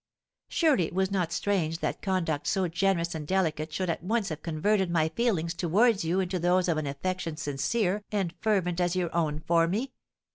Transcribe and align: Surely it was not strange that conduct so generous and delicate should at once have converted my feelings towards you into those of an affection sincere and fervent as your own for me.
Surely 0.49 0.85
it 0.87 0.95
was 0.95 1.11
not 1.11 1.31
strange 1.31 1.77
that 1.77 2.01
conduct 2.01 2.47
so 2.47 2.67
generous 2.67 3.13
and 3.13 3.27
delicate 3.27 3.71
should 3.71 3.87
at 3.87 4.01
once 4.01 4.29
have 4.29 4.41
converted 4.41 4.89
my 4.89 5.09
feelings 5.09 5.53
towards 5.53 6.03
you 6.03 6.19
into 6.19 6.39
those 6.39 6.67
of 6.67 6.77
an 6.77 6.87
affection 6.87 7.37
sincere 7.37 8.03
and 8.11 8.33
fervent 8.39 8.81
as 8.81 8.95
your 8.95 9.15
own 9.15 9.43
for 9.45 9.67
me. 9.67 9.93